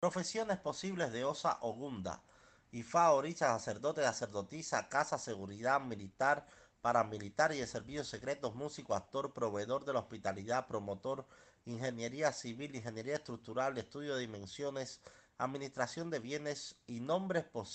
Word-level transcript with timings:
Profesiones 0.00 0.56
posibles 0.58 1.12
de 1.12 1.26
Osa 1.26 1.58
Ogunda. 1.60 2.22
Ifá, 2.72 3.12
Oricha, 3.12 3.48
sacerdote, 3.48 4.00
sacerdotisa, 4.02 4.88
casa, 4.88 5.18
seguridad, 5.18 5.78
militar, 5.78 6.46
paramilitar 6.80 7.52
y 7.52 7.58
de 7.58 7.66
servicios 7.66 8.08
secretos, 8.08 8.54
músico, 8.54 8.94
actor, 8.94 9.34
proveedor 9.34 9.84
de 9.84 9.92
la 9.92 9.98
hospitalidad, 9.98 10.66
promotor, 10.66 11.26
ingeniería 11.66 12.32
civil, 12.32 12.74
ingeniería 12.74 13.16
estructural, 13.16 13.76
estudio 13.76 14.14
de 14.14 14.22
dimensiones, 14.22 15.02
administración 15.36 16.08
de 16.08 16.20
bienes 16.20 16.76
y 16.86 17.00
nombres 17.00 17.44
posibles 17.44 17.70